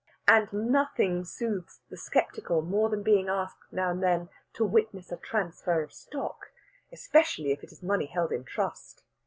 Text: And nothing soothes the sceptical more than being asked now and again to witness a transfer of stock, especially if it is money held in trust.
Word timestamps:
And 0.27 0.51
nothing 0.51 1.23
soothes 1.25 1.81
the 1.91 1.95
sceptical 1.95 2.63
more 2.63 2.89
than 2.89 3.03
being 3.03 3.29
asked 3.29 3.71
now 3.71 3.91
and 3.91 4.03
again 4.03 4.29
to 4.53 4.65
witness 4.65 5.11
a 5.11 5.17
transfer 5.17 5.83
of 5.83 5.93
stock, 5.93 6.49
especially 6.91 7.51
if 7.51 7.63
it 7.63 7.71
is 7.71 7.83
money 7.83 8.07
held 8.07 8.31
in 8.31 8.43
trust. 8.43 9.03